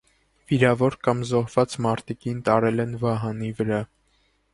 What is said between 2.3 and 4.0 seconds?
տարել են վահանի վրա։